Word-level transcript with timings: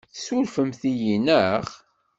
Tessurfemt-iyi, 0.13 1.17
naɣ? 1.19 1.65